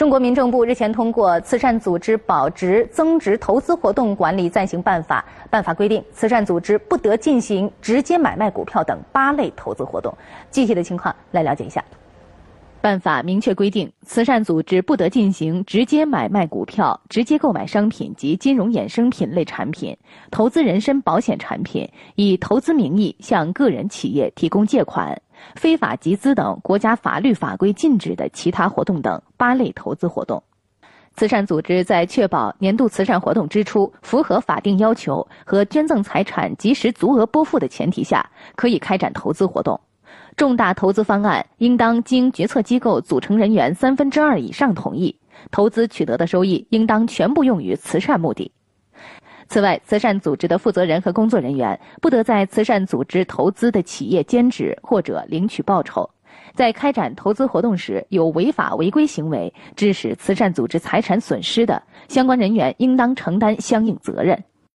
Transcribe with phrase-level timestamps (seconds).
[0.00, 10.10] 中国民政部日前通过《慈善组织保值增值投资活动管理暂行办法》，办法规定，慈善组织不得进行直接买卖股票等八类投资活动。
[10.50, 11.84] 具体的情况来了解一下。
[12.80, 19.94] 办法明确规定，慈善组织不得进行直接买卖股票、直接购买商品及金融衍生品类产品、
[20.30, 25.20] 投资人身保险产品、以投资名义向个人企业提供借款、
[25.56, 30.42] 非法集资等国家法律法规禁止的其他活动等八类投资活动。
[31.16, 39.78] 慈善组织在确保年度慈善活动支出符合法定要求和捐赠财产及时足额拨付的前提下，可以开展投资活动。
[40.36, 45.14] 重大投资方案应当经决策机构组成人员三分之二以上同意，
[45.50, 48.50] 投资取得的收益应当全部用于慈善目的。
[49.48, 56.08] 此外，慈善组织的负责人和工作人员不得在慈善组织投资的企业兼职或者领取报酬。
[56.54, 64.40] 在开展投资活动时有违法违规行为，致使慈善组织财产损失的，相关人员应当承担相应责任。